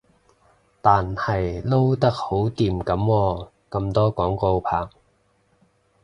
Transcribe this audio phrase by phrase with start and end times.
[0.81, 4.87] 但係撈得好掂噉喎，咁多廣告拍